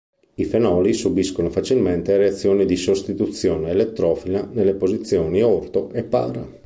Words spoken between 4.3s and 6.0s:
nelle posizioni "orto"